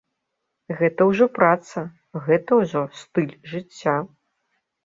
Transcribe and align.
Гэта 0.79 1.01
ўжо 1.09 1.27
праца, 1.37 1.83
гэта 2.29 2.51
ўжо 2.63 2.83
стыль 3.03 3.37
жыцця. 3.53 3.97